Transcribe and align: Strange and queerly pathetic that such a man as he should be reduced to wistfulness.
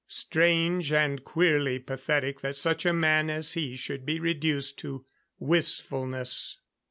Strange 0.07 0.91
and 0.91 1.23
queerly 1.23 1.77
pathetic 1.77 2.41
that 2.41 2.57
such 2.57 2.87
a 2.87 2.91
man 2.91 3.29
as 3.29 3.51
he 3.53 3.75
should 3.75 4.03
be 4.03 4.19
reduced 4.19 4.79
to 4.79 5.05
wistfulness. 5.37 6.57